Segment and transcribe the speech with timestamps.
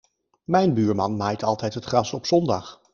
[0.43, 2.81] Mijn buurman maait altijd het gras op zondag.